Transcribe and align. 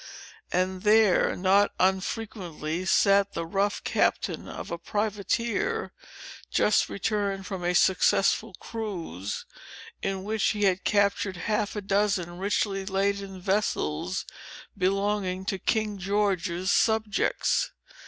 And 0.51 0.81
there, 0.81 1.35
not 1.35 1.73
unfrequently, 1.79 2.85
sat 2.85 3.33
the 3.33 3.45
rough 3.45 3.83
captain 3.83 4.47
of 4.47 4.71
a 4.71 4.79
privateer, 4.79 5.91
just 6.49 6.89
returned 6.89 7.45
from 7.45 7.63
a 7.63 7.75
successful 7.75 8.55
cruise, 8.59 9.45
in 10.01 10.23
which 10.23 10.43
he 10.43 10.63
had 10.63 10.83
captured 10.85 11.37
half 11.45 11.75
a 11.75 11.81
dozen 11.81 12.39
richly 12.39 12.83
laden 12.83 13.39
vessels, 13.39 14.25
belonging 14.75 15.45
to 15.45 15.59
King 15.59 15.99
George's 15.99 16.71
subjects. 16.71 17.69